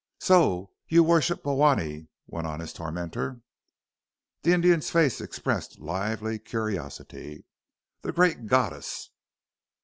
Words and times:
"So 0.17 0.71
you 0.87 1.03
worship 1.03 1.43
Bhowanee?" 1.43 2.07
went 2.25 2.47
on 2.47 2.59
his 2.59 2.73
tormentor. 2.73 3.41
The 4.41 4.51
Indian's 4.51 4.89
face 4.89 5.21
expressed 5.21 5.77
lively 5.77 6.39
curiosity. 6.39 7.45
"The 8.01 8.11
great 8.11 8.47
goddess." 8.47 9.11